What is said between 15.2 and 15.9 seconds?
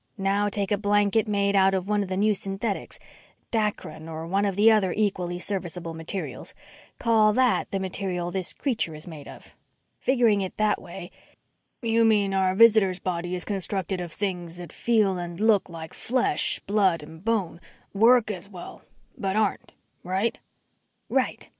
look